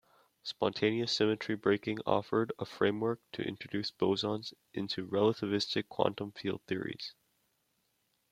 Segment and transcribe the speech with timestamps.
[0.41, 7.13] Spontaneous symmetry breaking offered a framework to introduce bosons into relativistic quantum field theories.